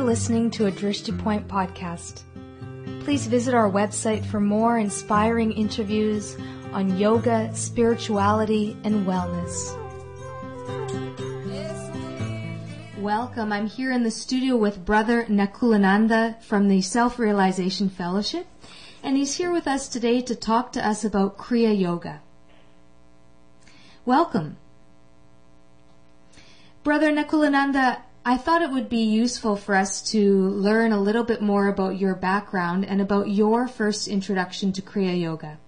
[0.00, 2.22] are listening to a Drishti Point podcast.
[3.04, 6.38] Please visit our website for more inspiring interviews
[6.72, 9.76] on yoga, spirituality, and wellness.
[12.96, 13.52] Welcome.
[13.52, 18.46] I'm here in the studio with Brother Nakulananda from the Self Realization Fellowship,
[19.02, 22.22] and he's here with us today to talk to us about Kriya Yoga.
[24.06, 24.56] Welcome.
[26.84, 31.40] Brother Nakulananda, I thought it would be useful for us to learn a little bit
[31.40, 35.58] more about your background and about your first introduction to Kriya Yoga.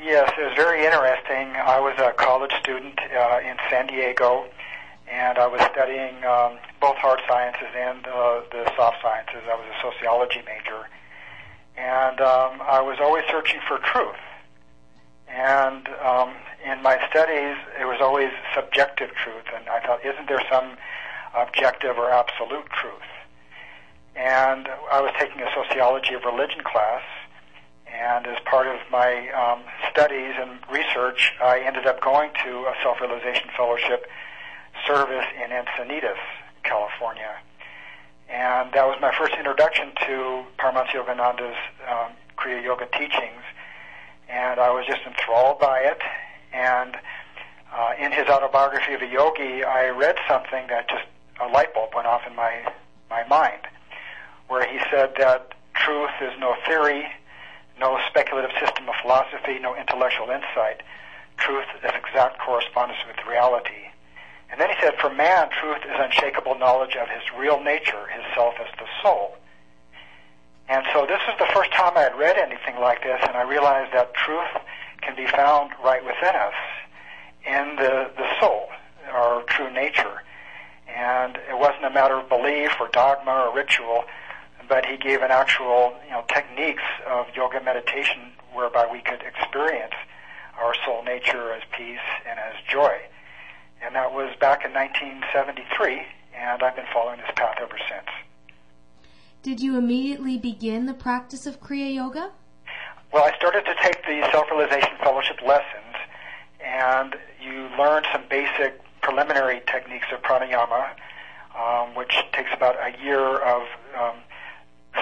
[0.00, 1.56] Yes, it was very interesting.
[1.56, 4.46] I was a college student uh, in San Diego,
[5.10, 9.42] and I was studying um, both hard sciences and uh, the soft sciences.
[9.50, 10.86] I was a sociology major,
[11.76, 14.14] and um, I was always searching for truth.
[15.28, 16.34] And um,
[16.64, 20.76] in my studies, it was always subjective truth, and I thought, isn't there some
[21.34, 23.10] objective or absolute truth?
[24.14, 27.02] And I was taking a sociology of religion class,
[27.86, 32.74] and as part of my um, studies and research, I ended up going to a
[32.82, 34.06] self-realization fellowship
[34.86, 36.18] service in Encinitas,
[36.62, 37.36] California.
[38.28, 41.56] And that was my first introduction to Paramahansa Yogananda's
[41.88, 43.42] um, Kriya Yoga teachings.
[44.28, 46.00] And I was just enthralled by it.
[46.52, 46.96] And
[47.72, 51.04] uh, in his autobiography of a yogi, I read something that just
[51.40, 52.72] a light bulb went off in my
[53.10, 53.60] my mind,
[54.48, 57.06] where he said that truth is no theory,
[57.78, 60.82] no speculative system of philosophy, no intellectual insight.
[61.36, 63.92] Truth is exact correspondence with reality.
[64.50, 68.22] And then he said, for man, truth is unshakable knowledge of his real nature, his
[68.34, 69.36] self as the soul.
[70.68, 73.42] And so this is the first time I had read anything like this, and I
[73.42, 74.50] realized that truth
[75.00, 76.54] can be found right within us,
[77.44, 78.68] in the, the soul,
[79.12, 80.22] our true nature.
[80.96, 84.04] And it wasn't a matter of belief or dogma or ritual,
[84.66, 89.92] but he gave an actual, you know, techniques of yoga meditation whereby we could experience
[90.58, 92.96] our soul nature as peace and as joy.
[93.82, 96.02] And that was back in 1973,
[96.34, 98.08] and I've been following this path ever since.
[99.42, 102.32] Did you immediately begin the practice of Kriya Yoga?
[103.12, 105.94] Well, I started to take the Self-Realization Fellowship lessons,
[106.64, 110.90] and you learn some basic preliminary techniques of pranayama,
[111.54, 113.62] um, which takes about a year of
[113.96, 114.16] um,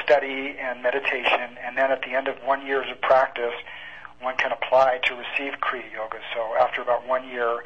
[0.03, 3.54] study and meditation, and then at the end of one year's of practice,
[4.20, 6.19] one can apply to receive Kriya Yoga.
[6.34, 7.64] So after about one year,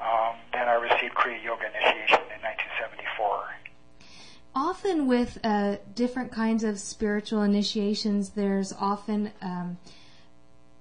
[0.00, 3.44] um, then I received Kriya Yoga initiation in 1974.
[4.56, 9.76] Often with uh, different kinds of spiritual initiations, there's often um,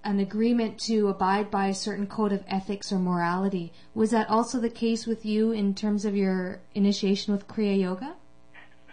[0.03, 3.71] an agreement to abide by a certain code of ethics or morality.
[3.93, 8.15] Was that also the case with you in terms of your initiation with Kriya Yoga?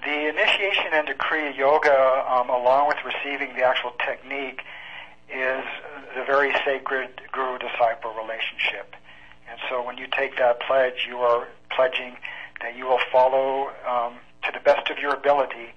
[0.05, 4.63] The initiation into Kriya Yoga, um, along with receiving the actual technique,
[5.29, 5.65] is
[6.17, 8.95] the very sacred guru disciple relationship.
[9.51, 12.17] And so when you take that pledge, you are pledging
[12.63, 15.75] that you will follow um, to the best of your ability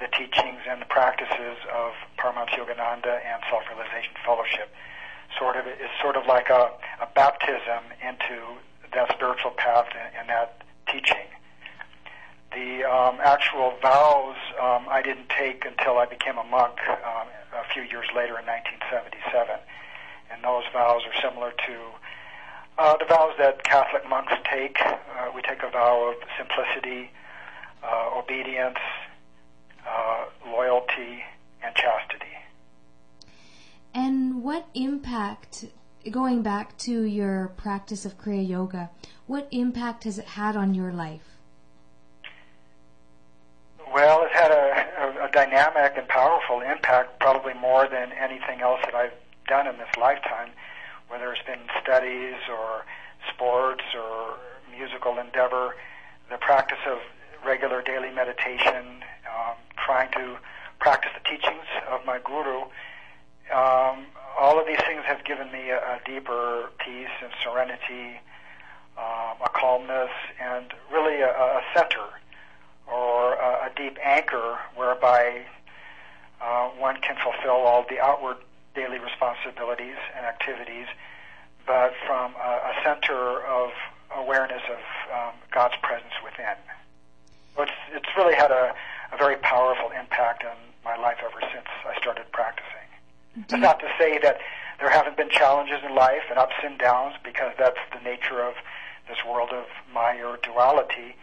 [0.00, 1.92] the teachings and the practices of
[2.24, 4.72] Paramahansa Yogananda and Self-Realization Fellowship.
[5.38, 8.40] Sort of, it's sort of like a, a baptism into
[8.94, 11.28] that spiritual path and, and that teaching.
[12.52, 17.66] The um, actual vows um, I didn't take until I became a monk um, a
[17.74, 19.58] few years later in 1977,
[20.32, 21.76] and those vows are similar to
[22.78, 24.80] uh, the vows that Catholic monks take.
[24.80, 27.10] Uh, we take a vow of simplicity,
[27.82, 28.78] uh, obedience,
[29.86, 31.22] uh, loyalty,
[31.64, 32.26] and chastity.
[33.94, 35.66] And what impact,
[36.10, 38.90] going back to your practice of Kriya Yoga,
[39.26, 41.22] what impact has it had on your life?
[43.92, 48.80] Well, it's had a, a, a dynamic and powerful impact, probably more than anything else
[48.84, 49.12] that I've
[49.46, 50.50] done in this lifetime,
[51.08, 52.84] whether it's been studies or
[53.32, 54.34] sports or
[54.76, 55.76] musical endeavor.
[56.28, 56.98] The practice of
[57.46, 60.38] regular daily meditation, um, trying to
[60.84, 62.60] practice the teachings of my guru.
[63.48, 64.04] Um,
[64.38, 68.20] all of these things have given me a, a deeper peace and serenity,
[68.98, 72.04] um, a calmness, and really a, a center
[72.86, 75.46] or a, a deep anchor whereby
[76.42, 78.36] uh, one can fulfill all the outward
[78.74, 80.86] daily responsibilities and activities,
[81.66, 83.70] but from a, a center of
[84.14, 84.82] awareness of
[85.16, 86.60] um, God's presence within.
[87.56, 88.74] So it's, it's really had a,
[89.12, 92.70] a very powerful impact on my life ever since I started practicing.
[93.48, 94.38] That's not to say that
[94.78, 98.54] there haven't been challenges in life and ups and downs, because that's the nature of
[99.08, 101.16] this world of Maya duality.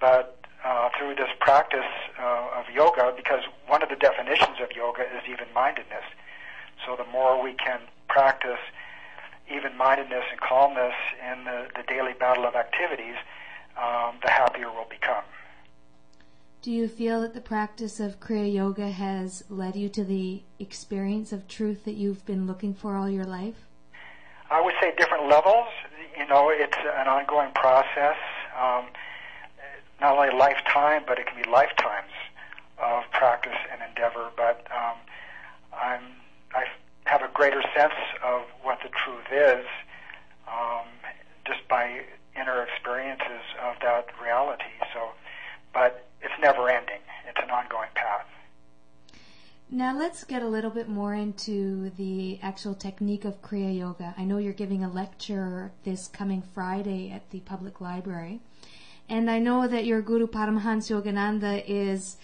[0.00, 5.02] But uh, through this practice uh, of yoga, because one of the definitions of yoga
[5.02, 6.04] is even mindedness.
[6.86, 8.60] So the more we can practice
[9.50, 10.94] even mindedness and calmness
[11.32, 13.16] in the, the daily battle of activities,
[13.76, 15.24] um, the happier we'll become.
[16.62, 21.32] Do you feel that the practice of Kriya Yoga has led you to the experience
[21.32, 23.54] of truth that you've been looking for all your life?
[24.50, 25.68] I would say different levels.
[26.18, 28.16] You know, it's an ongoing process.
[28.60, 28.84] Um,
[30.02, 32.12] not only lifetime, but it can be lifetimes
[32.76, 34.28] of practice and endeavor.
[34.36, 34.98] But um,
[35.72, 36.02] I'm,
[36.54, 36.64] I
[37.04, 39.64] have a greater sense of what the truth is
[40.46, 40.84] um,
[41.46, 42.02] just by
[42.36, 44.76] inner experiences of that reality.
[44.92, 45.08] So,
[46.40, 47.00] never ending.
[47.28, 48.26] It's an ongoing path.
[49.70, 54.14] Now let's get a little bit more into the actual technique of Kriya Yoga.
[54.18, 58.40] I know you're giving a lecture this coming Friday at the public library.
[59.08, 62.16] And I know that your Guru Paramahans Yogananda is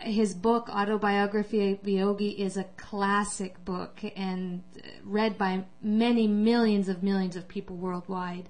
[0.00, 4.62] his book autobiography of yogi is a classic book and
[5.04, 8.48] read by many millions of millions of people worldwide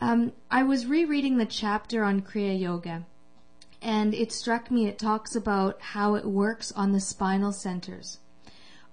[0.00, 3.04] um, i was rereading the chapter on kriya yoga
[3.82, 8.18] and it struck me it talks about how it works on the spinal centers.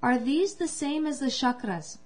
[0.02, 1.98] Are these the same as the chakras?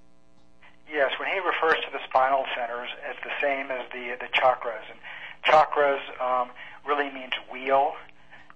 [0.91, 4.83] Yes, when he refers to the spinal centers, it's the same as the the chakras.
[4.89, 4.99] And
[5.45, 6.49] chakras um,
[6.85, 7.93] really means wheel,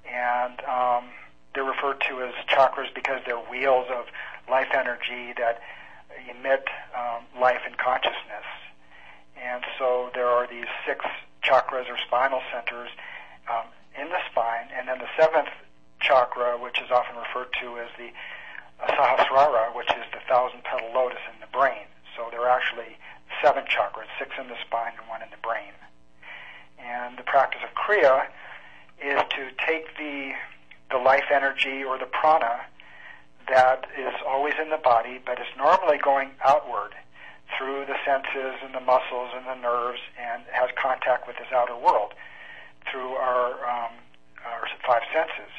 [0.06, 1.06] and um,
[1.54, 4.06] they're referred to as chakras because they're wheels of
[4.50, 5.62] life energy that
[6.30, 8.46] emit um, life and consciousness.
[9.42, 11.06] And so there are these six
[11.44, 12.90] chakras or spinal centers.
[13.50, 13.66] Um,
[14.00, 15.50] in the spine, and then the seventh
[16.00, 18.10] chakra, which is often referred to as the
[18.94, 21.90] Sahasrara, which is the thousand petal lotus in the brain.
[22.16, 22.98] So there are actually
[23.42, 25.74] seven chakras, six in the spine and one in the brain.
[26.80, 28.28] And the practice of Kriya
[29.02, 30.34] is to take the
[30.90, 32.62] the life energy or the prana
[33.50, 36.94] that is always in the body, but is normally going outward
[37.58, 41.76] through the senses and the muscles and the nerves and has contact with this outer
[41.76, 42.14] world
[42.92, 43.94] through our, um,
[44.46, 45.52] our five senses.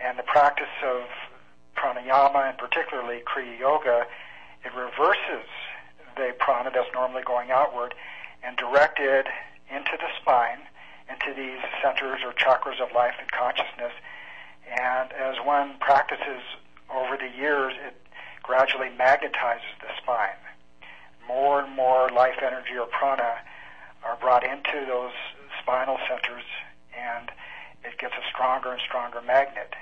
[0.00, 1.02] And the practice of
[1.76, 4.06] pranayama, and particularly Kriya Yoga,
[4.64, 5.48] it reverses
[6.16, 7.94] the prana that's normally going outward
[8.42, 9.26] and directed
[9.70, 10.58] into the spine,
[11.08, 13.92] into these centers or chakras of life and consciousness.
[14.66, 16.42] And as one practices
[16.92, 17.94] over the years, it
[18.42, 20.38] gradually magnetizes the spine.
[21.26, 23.38] More and more life energy or prana
[24.04, 25.12] are brought into those
[25.66, 26.46] spinal centers,
[26.96, 27.28] and
[27.82, 29.74] it gets a stronger and stronger magnet.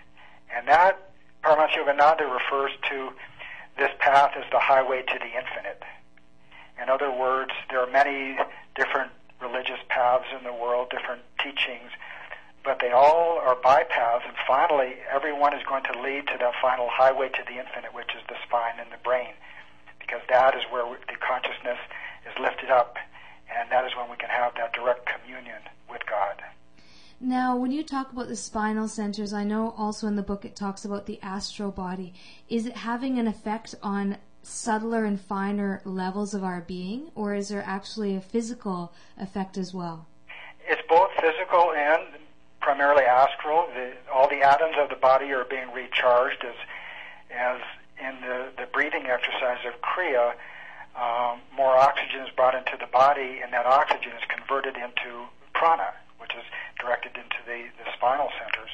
[0.49, 1.11] And that,
[1.43, 3.13] Paramahansa Yogananda refers to
[3.77, 5.83] this path as the highway to the infinite.
[6.83, 8.39] In other words, there are many
[8.75, 11.93] different religious paths in the world, different teachings,
[12.65, 16.89] but they all are bypaths, and finally, everyone is going to lead to that final
[16.89, 19.37] highway to the infinite, which is the spine and the brain,
[20.01, 21.79] because that is where the consciousness
[22.25, 22.97] is lifted up
[23.53, 25.61] and that is when we can have that direct communion
[25.91, 26.43] with God.
[27.21, 30.55] Now, when you talk about the spinal centers, I know also in the book it
[30.55, 32.13] talks about the astral body.
[32.47, 37.49] Is it having an effect on subtler and finer levels of our being, or is
[37.49, 40.07] there actually a physical effect as well?
[40.69, 42.03] It's both physical and
[42.61, 43.67] primarily astral.
[43.75, 46.57] The, all the atoms of the body are being recharged as,
[47.31, 47.63] as
[47.99, 50.35] in the, the breathing exercise of Kriya
[51.01, 55.95] um, more oxygen is brought into the body, and that oxygen is converted into prana,
[56.19, 56.45] which is
[56.85, 58.71] directed into the, the spinal centers.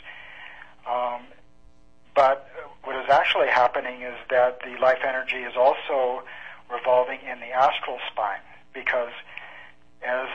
[0.83, 1.23] Um,
[2.14, 2.50] but
[2.83, 6.25] what is actually happening is that the life energy is also
[6.71, 8.43] revolving in the astral spine,
[8.75, 9.12] because
[10.02, 10.29] as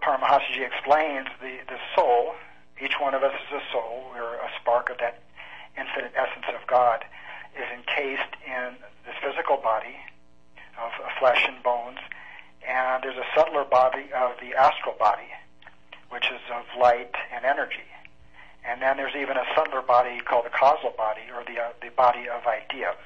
[0.00, 2.34] Paramahansaji explains, the, the soul,
[2.80, 5.20] each one of us is a soul, we're a spark of that
[5.76, 7.04] infinite essence of God,
[7.56, 9.96] is encased in this physical body,
[10.80, 11.98] of flesh and bones,
[12.66, 15.28] and there's a subtler body of the astral body,
[16.10, 17.86] which is of light and energy.
[18.64, 21.90] And then there's even a subtler body called the causal body, or the, uh, the
[21.90, 22.96] body of ideas.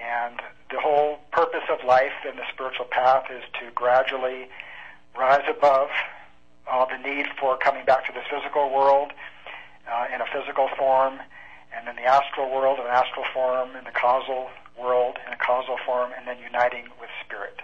[0.00, 4.48] And the whole purpose of life in the spiritual path is to gradually
[5.16, 5.88] rise above
[6.70, 9.12] all the need for coming back to this physical world
[9.90, 11.18] uh, in a physical form,
[11.74, 15.36] and then the astral world in an astral form, in the causal world in a
[15.36, 17.60] causal form and then uniting with spirit.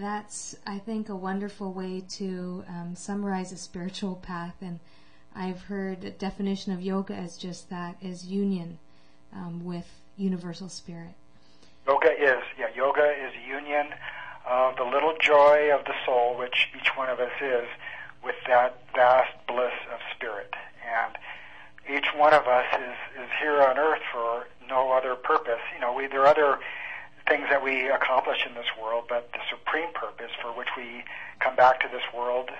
[0.00, 4.54] That's, I think, a wonderful way to um, summarize a spiritual path.
[4.60, 4.78] And
[5.34, 8.78] I've heard a definition of yoga as just that, as union
[9.34, 9.86] um, with
[10.16, 11.14] universal spirit.
[11.86, 13.88] Yoga is, yeah, yoga is union
[14.46, 17.66] of the little joy of the soul, which each one of us is,
[18.22, 20.54] with that vast bliss of spirit.
[20.86, 25.60] And each one of us is, is here on earth for no other purpose.
[25.74, 26.58] You know, we, there are other
[27.28, 31.04] things that we accomplish in this world, but the supreme purpose for which we
[31.40, 32.50] come back to this world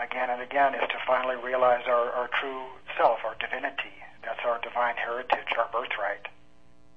[0.00, 2.64] again and again is to finally realize our, our true
[2.96, 3.94] self, our divinity.
[4.22, 6.26] That's our divine heritage, our birthright.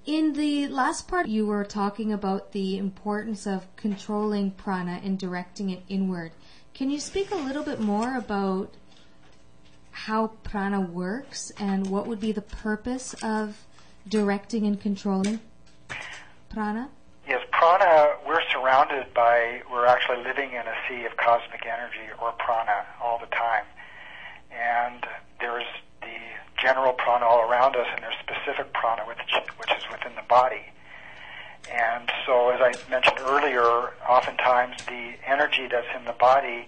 [0.05, 5.69] In the last part, you were talking about the importance of controlling prana and directing
[5.69, 6.31] it inward.
[6.73, 8.73] Can you speak a little bit more about
[9.91, 13.63] how prana works and what would be the purpose of
[14.09, 15.39] directing and controlling
[16.49, 16.89] prana?
[17.63, 22.83] Prana, we're surrounded by, we're actually living in a sea of cosmic energy or prana
[23.01, 23.63] all the time.
[24.51, 25.05] And
[25.39, 25.63] there's
[26.01, 26.17] the
[26.61, 29.17] general prana all around us, and there's specific prana which,
[29.55, 30.73] which is within the body.
[31.71, 36.67] And so, as I mentioned earlier, oftentimes the energy that's in the body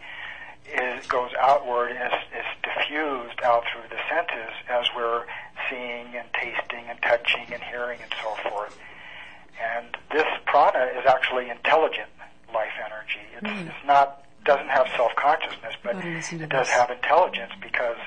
[0.74, 5.26] is, goes outward and is, is diffused out through the senses as we're
[5.70, 8.78] seeing and tasting and touching and hearing and so forth.
[9.62, 12.10] And this prana is actually intelligent
[12.54, 13.24] life energy.
[13.38, 13.68] It's, mm.
[13.68, 17.98] it's not doesn't have self consciousness, but it does have intelligence because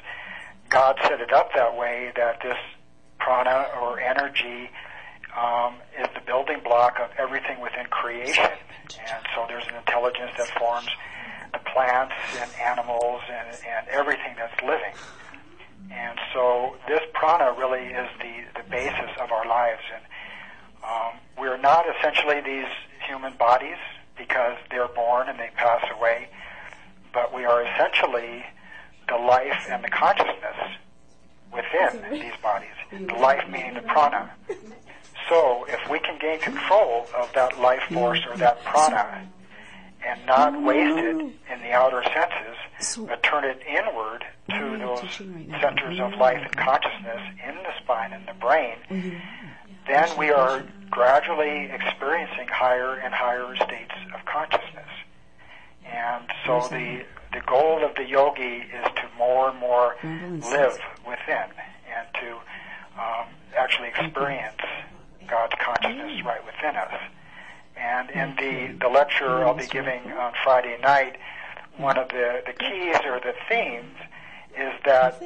[0.71, 2.57] God set it up that way that this
[3.19, 4.71] prana or energy
[5.37, 8.50] um, is the building block of everything within creation.
[9.11, 10.88] And so there's an intelligence that forms
[11.52, 14.95] the plants and animals and, and everything that's living.
[15.90, 19.83] And so this prana really is the, the basis of our lives.
[19.93, 20.05] And
[20.85, 22.71] um, we're not essentially these
[23.07, 23.76] human bodies
[24.16, 26.28] because they're born and they pass away,
[27.12, 28.45] but we are essentially
[29.09, 30.57] the life and the consciousness
[31.52, 32.68] within these bodies.
[32.90, 34.30] The life meaning the prana.
[35.28, 39.28] So if we can gain control of that life force or that prana
[40.04, 45.00] and not waste it in the outer senses, but turn it inward to those
[45.61, 48.76] centers of life and consciousness in the spine and the brain,
[49.87, 54.88] then we are gradually experiencing higher and higher states of consciousness.
[55.85, 61.49] And so the the goal of the yogi is to more and more live within
[61.95, 62.33] and to
[62.99, 63.26] um,
[63.57, 64.57] actually experience
[65.26, 66.95] God's consciousness right within us.
[67.76, 71.16] And in the, the lecture I'll be giving on Friday night,
[71.76, 73.95] one of the, the keys or the themes
[74.59, 75.23] is that,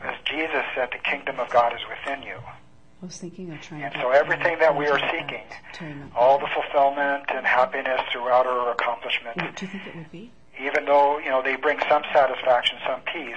[0.00, 2.36] as Jesus said, the kingdom of God is within you.
[3.02, 3.82] I was thinking of trying.
[3.82, 5.44] And so everything that we are seeking,
[6.16, 9.36] all the fulfillment and happiness throughout our accomplishment.
[9.36, 10.32] What do you think it would be?
[10.58, 13.36] Even though you know they bring some satisfaction, some peace,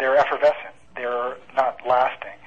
[0.00, 0.74] they're effervescent.
[0.96, 2.38] They're not lasting.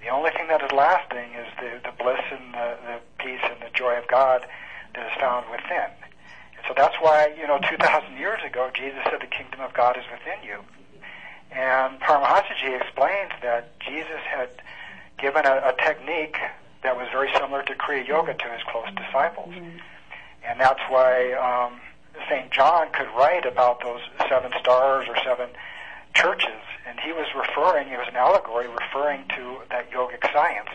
[0.00, 3.60] The only thing that is lasting is the, the bliss and the, the peace and
[3.60, 4.46] the joy of God
[4.94, 5.92] that is found within.
[6.56, 9.98] And so that's why, you know, 2,000 years ago, Jesus said the kingdom of God
[9.98, 10.60] is within you.
[11.52, 14.48] And Paramahansaji explains that Jesus had
[15.20, 16.36] given a, a technique
[16.82, 19.54] that was very similar to Kriya Yoga to his close disciples.
[19.54, 19.78] Mm-hmm.
[20.44, 21.80] And that's why um,
[22.28, 22.50] St.
[22.50, 25.50] John could write about those seven stars or seven
[26.14, 26.62] churches.
[26.86, 30.68] And he was referring, it was an allegory referring to that yogic science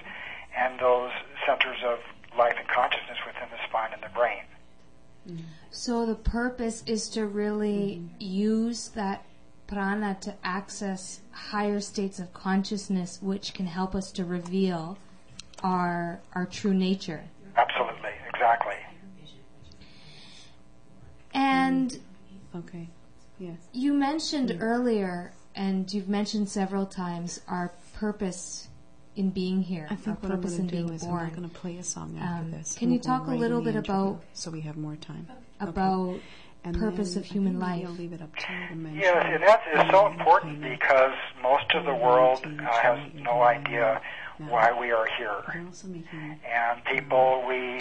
[0.56, 1.12] and those
[1.46, 2.00] centers of
[2.38, 4.44] life and consciousness within the spine and the brain.
[5.28, 5.44] Mm-hmm.
[5.72, 8.16] So the purpose is to really mm-hmm.
[8.20, 9.26] use that
[9.68, 14.98] prana to access higher states of consciousness which can help us to reveal
[15.64, 17.24] our our true nature.
[17.56, 18.76] Absolutely, exactly.
[21.34, 22.00] And
[22.56, 22.88] okay.
[23.40, 23.58] Yes.
[23.74, 24.58] You mentioned yeah.
[24.60, 28.68] earlier and you've mentioned several times our purpose
[29.16, 29.88] in being here.
[29.90, 31.20] I think our what purpose I'm in being is born.
[31.20, 32.76] I'm not going to play a song after um, this.
[32.76, 35.28] Can you talk a little bit about so we have more time
[35.60, 36.22] about okay
[36.55, 37.88] and purpose of human life.
[37.98, 39.02] leave it up to you to mention.
[39.02, 44.02] Yes, and that is so important because most of the world uh, has no idea
[44.38, 45.44] why we are here.
[45.54, 47.80] And people, we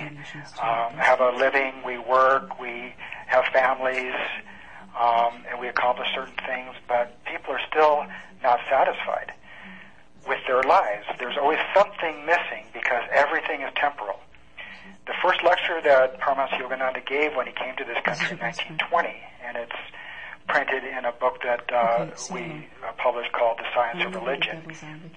[0.62, 2.94] um, have a living, we work, we
[3.26, 4.14] have families,
[4.98, 8.06] um, and we accomplish certain things, but people are still
[8.42, 9.32] not satisfied
[10.28, 11.04] with their lives.
[11.18, 14.20] There's always something missing because everything is temporal
[15.06, 19.08] the first lecture that Paramahansa Yogananda gave when he came to this country in 1920,
[19.44, 19.76] and it's
[20.48, 24.62] printed in a book that uh, we uh, published called The Science of Religion.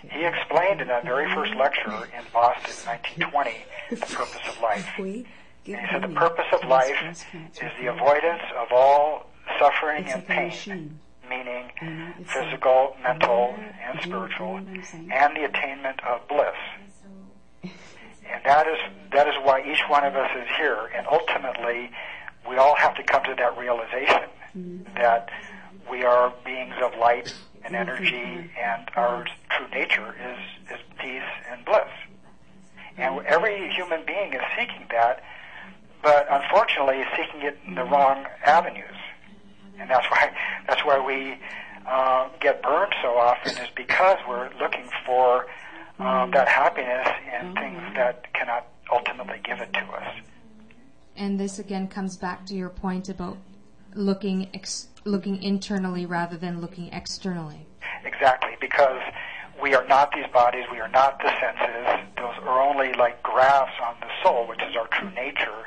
[0.09, 2.71] He explained in that very first lecture in Boston
[3.15, 3.51] in 1920
[3.89, 4.87] the purpose of life.
[4.97, 5.25] And
[5.63, 9.29] he said the purpose of life is the avoidance of all
[9.59, 11.71] suffering and pain, meaning
[12.25, 13.53] physical, mental,
[13.85, 16.55] and spiritual, and the attainment of bliss.
[18.31, 18.77] And that is,
[19.13, 20.89] that is why each one of us is here.
[20.95, 21.91] And ultimately,
[22.47, 24.95] we all have to come to that realization Mm-hmm.
[24.95, 25.29] that
[25.91, 31.63] we are beings of light and energy, and our true nature is, is peace and
[31.65, 31.89] bliss.
[32.97, 35.21] And every human being is seeking that,
[36.01, 38.95] but unfortunately is seeking it in the wrong avenues.
[39.79, 40.31] And that's why
[40.67, 41.37] that's why we
[41.87, 45.45] uh, get burned so often is because we're looking for
[45.99, 47.07] um, that happiness
[47.41, 50.15] in things that cannot ultimately give it to us.
[51.15, 53.37] And this again comes back to your point about
[53.95, 57.65] looking ex- looking internally rather than looking externally.
[58.05, 59.01] Exactly, because
[59.61, 62.07] we are not these bodies, we are not the senses.
[62.15, 65.65] Those are only like graphs on the soul, which is our true nature.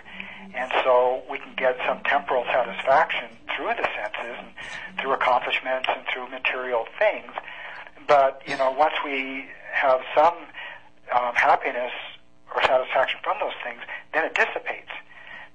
[0.54, 6.04] And so we can get some temporal satisfaction through the senses and through accomplishments and
[6.12, 7.32] through material things.
[8.06, 9.46] But, you know, once we
[9.80, 10.36] have some
[11.16, 11.92] um, happiness
[12.54, 13.80] or satisfaction from those things,
[14.12, 14.92] then it dissipates.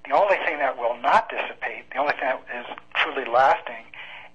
[0.08, 2.66] The only thing that will not dissipate, the only thing that is
[2.96, 3.86] truly lasting,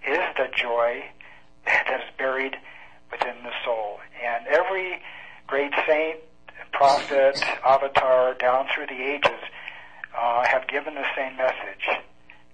[0.06, 1.04] is the joy
[1.66, 2.56] that is buried
[3.10, 3.98] within the soul.
[4.22, 5.02] And every
[5.46, 6.20] great saint,
[6.72, 9.40] prophet, avatar, down through the ages,
[10.16, 12.02] uh, have given the same message.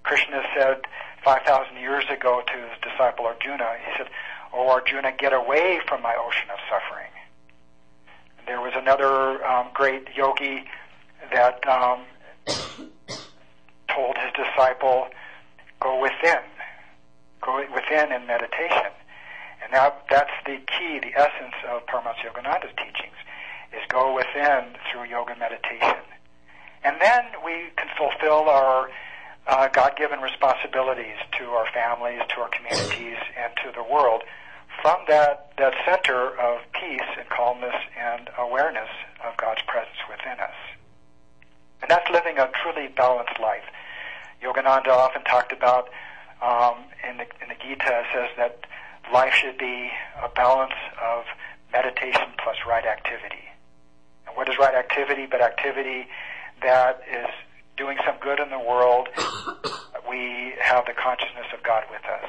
[0.03, 0.81] Krishna said
[1.23, 4.07] 5,000 years ago to his disciple Arjuna, he said,
[4.53, 7.06] Oh, Arjuna, get away from my ocean of suffering.
[8.47, 10.63] There was another um, great yogi
[11.33, 11.99] that um,
[13.93, 15.09] told his disciple,
[15.81, 16.39] go within,
[17.41, 18.95] go within in meditation.
[19.61, 23.19] And that, that's the key, the essence of Paramahansa Yogananda's teachings,
[23.73, 25.99] is go within through yoga meditation.
[26.85, 28.89] And then we can fulfill our
[29.45, 34.23] uh, God-given responsibilities to our families, to our communities, and to the world
[34.81, 38.89] from that, that center of peace and calmness and awareness
[39.25, 40.55] of God's presence within us.
[41.81, 43.63] And that's living a truly balanced life.
[44.41, 45.89] Yogananda often talked about
[46.41, 48.65] um, in the in the Gita says that
[49.11, 49.89] life should be
[50.21, 51.25] a balance of
[51.71, 53.49] meditation plus right activity.
[54.27, 56.07] And what is right activity but activity
[56.61, 57.27] that is
[57.77, 59.09] doing some good in the world?
[60.09, 62.26] we have the consciousness of God with us.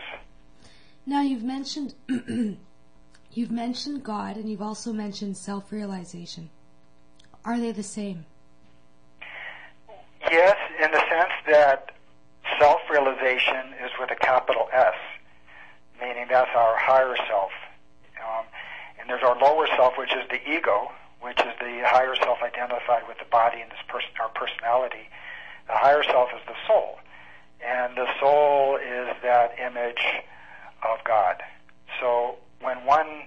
[1.09, 1.94] Now you've mentioned
[3.33, 6.51] you've mentioned God and you've also mentioned self-realization.
[7.47, 8.27] Are they the same?
[10.31, 11.92] Yes, in the sense that
[12.61, 14.92] self-realization is with a capital S,
[15.99, 17.53] meaning that's our higher self.
[18.23, 18.44] Um,
[19.01, 20.92] and there's our lower self, which is the ego,
[21.23, 25.09] which is the higher self identified with the body and this person, our personality.
[25.68, 26.99] The higher self is the soul.
[27.66, 30.05] And the soul is that image
[30.82, 31.42] of God.
[32.00, 33.24] So when one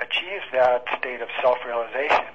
[0.00, 2.26] achieves that state of self-realization,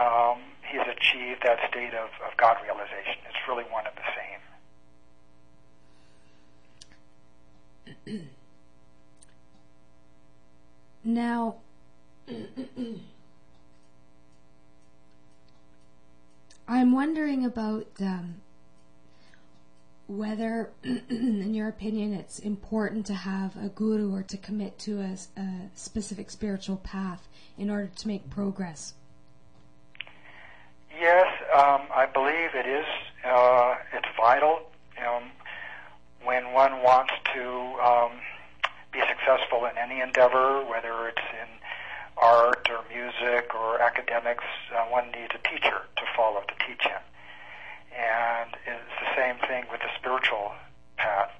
[0.00, 0.38] um,
[0.70, 3.16] he's achieved that state of, of God realization.
[3.28, 4.02] It's really one and the
[8.06, 8.28] same.
[11.04, 11.56] now,
[16.68, 18.42] I'm wondering about um,
[20.08, 25.16] whether, in your opinion, it's important to have a guru or to commit to a,
[25.40, 28.94] a specific spiritual path in order to make progress.
[30.98, 32.86] Yes, um, I believe it is.
[33.24, 34.62] Uh, it's vital.
[34.98, 35.30] Um,
[36.24, 37.44] when one wants to
[37.80, 38.12] um,
[38.92, 41.48] be successful in any endeavor, whether it's in
[42.20, 44.44] art or music or academics,
[44.74, 47.00] uh, one needs a teacher to follow to teach him.
[47.98, 50.52] And it's the same thing with the spiritual
[50.96, 51.30] path.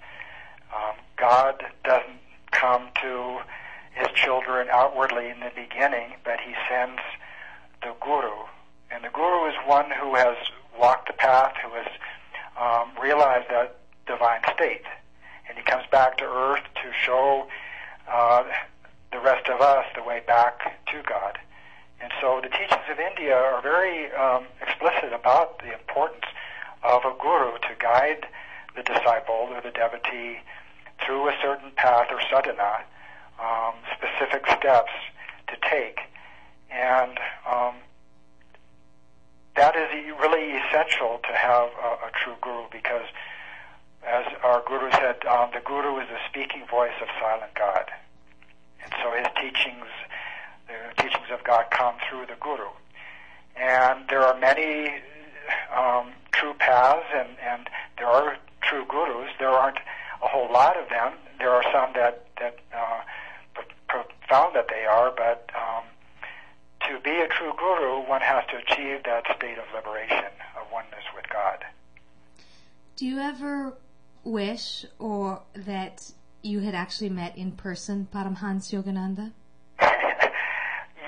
[0.75, 3.39] Um, God doesn't come to
[3.95, 7.01] his children outwardly in the beginning, but he sends
[7.83, 8.35] the guru.
[8.91, 10.37] And the guru is one who has
[10.79, 11.87] walked the path, who has
[12.59, 14.85] um, realized that divine state.
[15.49, 17.47] And he comes back to earth to show
[18.11, 18.45] uh,
[19.13, 21.39] the rest of us the way back to God.
[22.01, 26.25] And so the teachings of India are very um, explicit about the importance
[26.83, 28.27] of a guru to guide
[28.77, 30.39] the disciple or the devotee
[31.05, 32.85] through a certain path or sadhana,
[33.41, 34.93] um, specific steps
[35.49, 36.01] to take.
[36.71, 37.75] And um,
[39.57, 39.89] that is
[40.21, 43.07] really essential to have a, a true guru because
[44.07, 47.91] as our guru said, um, the guru is the speaking voice of silent God.
[48.83, 49.87] And so his teachings,
[50.67, 52.69] the teachings of God come through the guru.
[53.57, 54.95] And there are many
[55.77, 59.31] um, true paths and, and there are true gurus.
[59.39, 59.79] There aren't
[60.23, 61.13] a whole lot of them.
[61.39, 63.01] There are some that, that uh,
[63.89, 65.85] profound that they are, but um,
[66.89, 71.05] to be a true guru, one has to achieve that state of liberation, of oneness
[71.15, 71.65] with God.
[72.97, 73.75] Do you ever
[74.25, 79.33] wish or that you had actually met in person Paramhans Yogananda?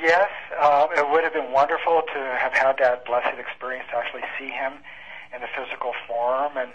[0.03, 0.29] yes,
[0.61, 4.51] uh, it would have been wonderful to have had that blessed experience to actually see
[4.51, 4.75] him
[5.35, 6.73] in the physical form and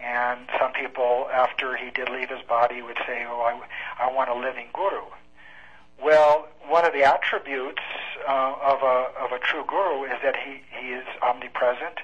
[0.00, 4.30] and some people after he did leave his body would say oh I, I want
[4.30, 5.04] a living guru.
[6.02, 7.82] Well one of the attributes
[8.28, 12.00] uh, of a of a true guru is that he he is omnipresent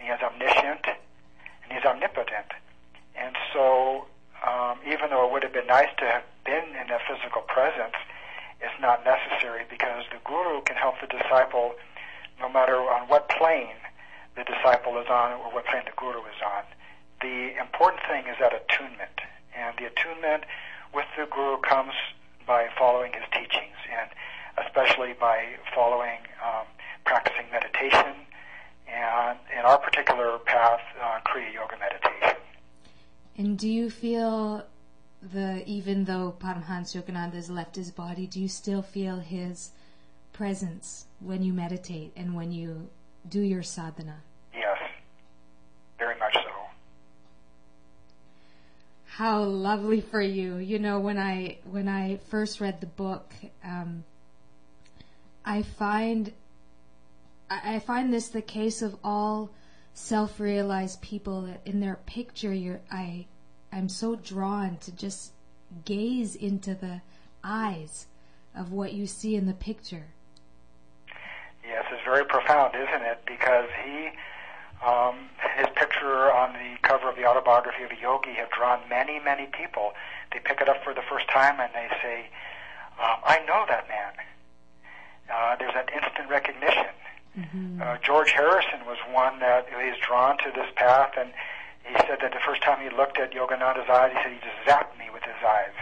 [0.00, 2.52] he is omniscient and he's omnipotent.
[3.14, 4.06] And so
[4.46, 7.94] um, even though it would have been nice to have been in a physical presence
[8.60, 11.74] it's not necessary because the guru can help the disciple
[12.40, 13.76] no matter on what plane
[14.36, 16.64] the disciple is on or what plane the guru is on.
[17.20, 19.20] The important thing is that attunement.
[19.56, 20.44] And the attunement
[20.94, 21.94] with the guru comes
[22.46, 24.10] by following his teachings and
[24.66, 26.66] especially by following, um,
[27.04, 28.14] practicing meditation
[28.88, 32.36] and in our particular path, uh, Kriya Yoga meditation.
[33.36, 34.64] And do you feel
[35.22, 39.70] the even though Paramhans Yogananda has left his body, do you still feel his
[40.32, 42.88] presence when you meditate and when you
[43.28, 44.16] do your sadhana?
[44.54, 44.78] Yes,
[45.98, 46.40] very much so.
[49.16, 50.56] How lovely for you!
[50.56, 53.32] You know, when I when I first read the book,
[53.64, 54.04] um,
[55.42, 56.34] I find
[57.48, 59.48] I find this the case of all
[59.94, 63.24] self-realized people that in their picture, you're I
[63.72, 65.32] I'm so drawn to just
[65.86, 67.00] gaze into the
[67.42, 68.08] eyes
[68.54, 70.08] of what you see in the picture.
[71.66, 73.20] Yes, it's very profound, isn't it?
[73.26, 74.10] Because he,
[74.86, 79.18] um, his picture on the cover of the autobiography of a yogi have drawn many,
[79.18, 79.92] many people.
[80.32, 82.28] They pick it up for the first time and they say,
[83.00, 84.12] um, I know that man.
[85.32, 86.94] Uh, there's that instant recognition.
[87.36, 87.82] Mm-hmm.
[87.82, 91.30] Uh, George Harrison was one that is drawn to this path and
[91.84, 94.60] he said that the first time he looked at Yogananda's eyes, he said he just
[94.66, 95.76] zapped me with his eyes.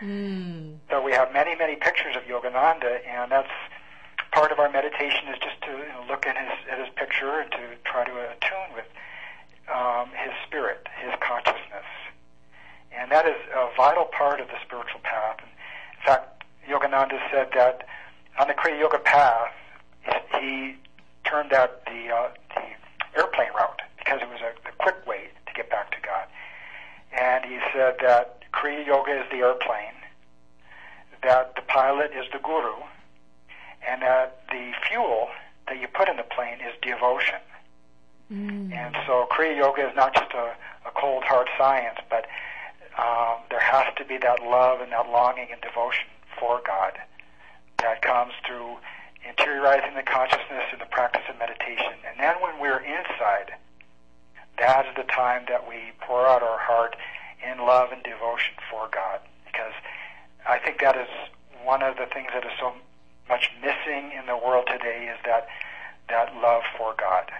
[0.00, 0.78] Mm.
[0.88, 3.50] So we have many, many pictures of Yogananda, and that's
[4.30, 7.40] part of our meditation is just to you know, look at his at his picture
[7.40, 8.86] and to try to attune with
[9.74, 11.88] um, his spirit, his consciousness,
[12.92, 15.38] and that is a vital part of the spiritual path.
[15.38, 17.86] And in fact, Yogananda said that
[18.38, 19.54] on the Kriya Yoga path,
[20.40, 20.76] he
[21.24, 25.52] turned out the uh, the airplane route because it was a, a quick way to
[25.54, 26.26] get back to God.
[27.12, 29.96] And he said that Kriya Yoga is the airplane,
[31.22, 32.74] that the pilot is the guru,
[33.86, 35.28] and that the fuel
[35.68, 37.40] that you put in the plane is devotion.
[38.32, 38.72] Mm.
[38.72, 40.54] And so Kriya Yoga is not just a,
[40.86, 42.26] a cold, hard science, but
[42.98, 46.92] um, there has to be that love and that longing and devotion for God
[47.78, 48.76] that comes through
[49.22, 51.94] interiorizing the consciousness in the practice of meditation.
[52.06, 53.54] And then when we're inside,
[54.58, 56.96] that is the time that we pour out our heart
[57.42, 59.20] in love and devotion for God.
[59.46, 59.74] Because
[60.46, 61.08] I think that is
[61.62, 62.72] one of the things that is so
[63.28, 65.46] much missing in the world today is that
[66.08, 67.30] that love for God.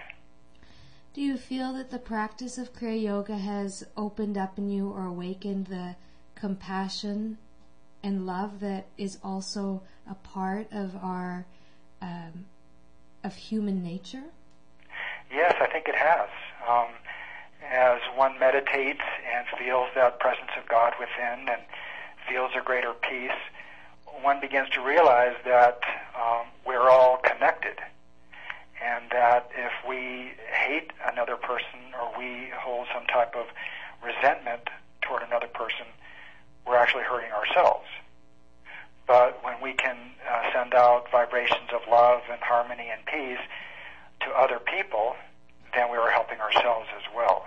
[1.11, 5.05] Do you feel that the practice of Kriya Yoga has opened up in you or
[5.05, 5.95] awakened the
[6.35, 7.39] compassion
[8.03, 11.47] and love that is also a part of our
[11.99, 12.45] um,
[13.23, 14.23] of human nature?
[15.31, 16.29] Yes, I think it has.
[16.67, 16.89] Um,
[17.67, 19.01] as one meditates
[19.35, 21.61] and feels that presence of God within and
[22.27, 23.31] feels a greater peace,
[24.21, 25.79] one begins to realize that
[26.15, 27.77] um, we're all connected.
[28.83, 33.45] And that if we hate another person or we hold some type of
[34.03, 34.69] resentment
[35.01, 35.85] toward another person,
[36.65, 37.87] we're actually hurting ourselves.
[39.07, 39.97] But when we can
[40.29, 43.43] uh, send out vibrations of love and harmony and peace
[44.21, 45.15] to other people,
[45.73, 47.45] then we are helping ourselves as well.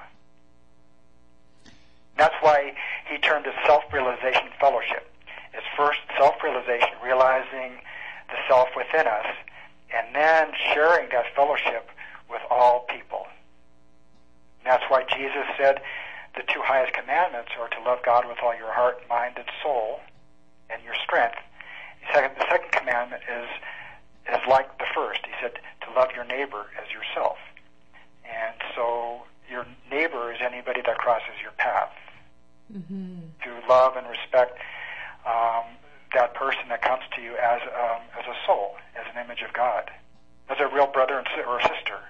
[2.19, 2.75] That's why
[3.09, 5.09] he turned to self-realization fellowship.
[5.55, 7.81] It's first self-realization, realizing
[8.29, 9.27] the self within us,
[9.95, 11.91] and then sharing that fellowship
[12.31, 13.27] with all people.
[14.61, 15.81] And that's why Jesus said
[16.35, 20.01] the two highest commandments are to love God with all your heart, mind, and soul,
[20.69, 21.39] and your strength.
[22.03, 23.49] The second, the second commandment is
[24.29, 25.21] is like the first.
[25.25, 27.39] He said to love your neighbor as yourself.
[28.25, 31.91] And so your neighbor is anybody that crosses your path.
[32.69, 33.33] Mm-hmm.
[33.45, 34.59] To love and respect
[35.25, 35.65] um,
[36.13, 39.55] that person that comes to you as um, as a soul, as an image of
[39.55, 39.91] God,
[40.51, 42.01] as a real brother and or sister.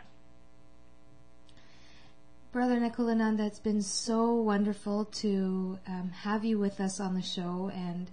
[2.53, 7.73] Brother Nakulananda, it's been so wonderful to um, have you with us on the show
[7.75, 8.11] and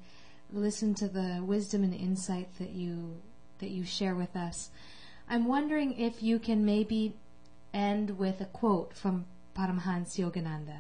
[0.54, 3.18] listen to the wisdom and insight that you
[3.60, 4.70] that you share with us.
[5.30, 7.16] I'm wondering if you can maybe
[7.74, 9.26] end with a quote from
[9.58, 10.78] Paramahansa Yogananda.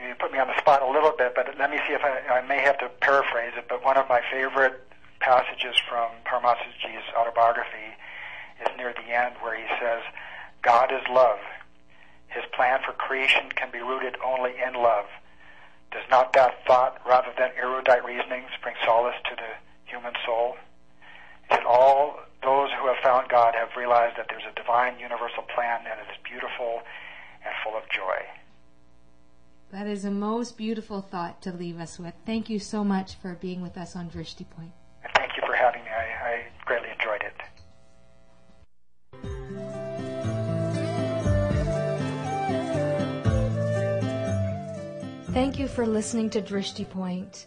[0.00, 2.38] You put me on the spot a little bit, but let me see if I,
[2.38, 3.66] I may have to paraphrase it.
[3.68, 4.82] But one of my favorite
[5.20, 7.92] passages from Paramahansaji's autobiography
[8.62, 10.00] is near the end where he says,
[10.66, 11.38] God is love.
[12.26, 15.06] His plan for creation can be rooted only in love.
[15.92, 20.56] Does not that thought, rather than erudite reasonings, bring solace to the human soul?
[21.50, 25.86] That all those who have found God have realized that there's a divine universal plan
[25.88, 26.82] and it is beautiful
[27.44, 28.26] and full of joy.
[29.70, 32.14] That is a most beautiful thought to leave us with.
[32.26, 34.72] Thank you so much for being with us on Drishti Point.
[45.76, 47.44] For listening to Drishti Point.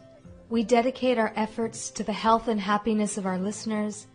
[0.52, 4.06] We dedicate our efforts to the health and happiness of our listeners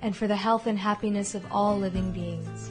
[0.00, 2.70] and for the health and happiness of all living beings.